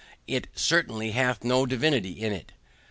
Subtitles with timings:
[0.25, 2.53] It certainly hath no divinity in it.